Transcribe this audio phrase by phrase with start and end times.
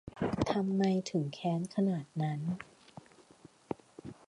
[0.51, 2.39] ทำไมถึงแค้นขนาดนั้น